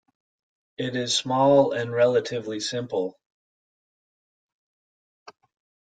It 0.79 0.95
is 0.95 1.15
small 1.15 1.73
and 1.73 1.91
relatively 1.93 2.59
simple. 2.59 3.19